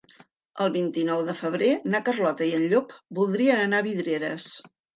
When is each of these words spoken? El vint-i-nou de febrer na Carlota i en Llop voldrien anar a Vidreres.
El 0.63 0.71
vint-i-nou 0.75 1.21
de 1.27 1.35
febrer 1.41 1.69
na 1.97 2.01
Carlota 2.09 2.49
i 2.49 2.55
en 2.63 2.67
Llop 2.73 2.99
voldrien 3.21 3.65
anar 3.69 3.85
a 3.85 3.89
Vidreres. 3.93 4.53